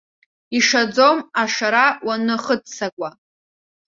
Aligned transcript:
Ишаӡом 0.57 1.17
ашара 1.41 1.85
уанахыццакуа. 2.05 3.09